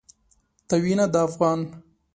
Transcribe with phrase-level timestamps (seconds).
[0.67, 1.59] ته وينه د افغان